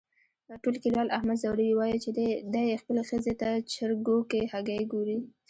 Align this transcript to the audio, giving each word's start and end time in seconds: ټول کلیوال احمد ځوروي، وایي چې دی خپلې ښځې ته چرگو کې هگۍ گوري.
ټول 0.61 0.75
کلیوال 0.83 1.09
احمد 1.17 1.37
ځوروي، 1.43 1.71
وایي 1.75 1.97
چې 2.03 2.09
دی 2.53 2.79
خپلې 2.81 3.01
ښځې 3.09 3.33
ته 3.41 3.49
چرگو 3.73 4.17
کې 4.31 4.41
هگۍ 4.53 4.81
گوري. 4.93 5.17